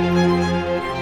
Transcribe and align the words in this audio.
Música 0.00 0.97